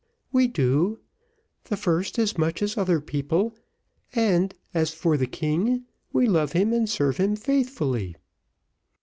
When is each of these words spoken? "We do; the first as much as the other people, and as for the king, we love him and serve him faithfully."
"We 0.31 0.47
do; 0.47 0.97
the 1.65 1.77
first 1.77 2.17
as 2.17 2.35
much 2.35 2.63
as 2.63 2.73
the 2.73 2.81
other 2.81 2.99
people, 2.99 3.53
and 4.13 4.51
as 4.73 4.91
for 4.95 5.15
the 5.15 5.27
king, 5.27 5.85
we 6.11 6.25
love 6.25 6.53
him 6.53 6.73
and 6.73 6.89
serve 6.89 7.17
him 7.17 7.35
faithfully." 7.35 8.15